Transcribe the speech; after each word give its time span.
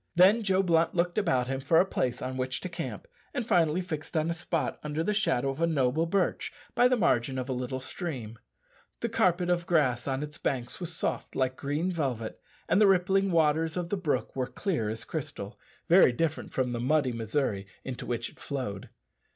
Then 0.15 0.41
Joe 0.41 0.63
Blunt 0.63 0.95
looked 0.95 1.19
about 1.19 1.45
him 1.45 1.59
for 1.59 1.79
a 1.79 1.85
place 1.85 2.23
on 2.23 2.35
which 2.35 2.59
to 2.61 2.69
camp, 2.69 3.07
and 3.35 3.45
finally 3.45 3.81
fixed 3.83 4.17
on 4.17 4.31
a 4.31 4.33
spot 4.33 4.79
under 4.83 5.03
the 5.03 5.13
shadow 5.13 5.51
of 5.51 5.61
a 5.61 5.67
noble 5.67 6.07
birch 6.07 6.51
by 6.73 6.87
the 6.87 6.97
margin 6.97 7.37
of 7.37 7.47
a 7.47 7.53
little 7.53 7.79
stream. 7.79 8.39
The 9.01 9.09
carpet 9.09 9.51
of 9.51 9.67
grass 9.67 10.07
on 10.07 10.23
its 10.23 10.39
banks 10.39 10.79
was 10.79 10.91
soft 10.91 11.35
like 11.35 11.55
green 11.55 11.91
velvet, 11.91 12.41
and 12.67 12.81
the 12.81 12.87
rippling 12.87 13.29
waters 13.29 13.77
of 13.77 13.89
the 13.89 13.95
brook 13.95 14.35
were 14.35 14.47
clear 14.47 14.89
as 14.89 15.05
crystal 15.05 15.59
very 15.87 16.11
different 16.11 16.51
from 16.51 16.71
the 16.71 16.79
muddy 16.79 17.11
Missouri 17.11 17.67
into 17.85 18.07
which 18.07 18.27
it 18.31 18.39
flowed. 18.39 18.89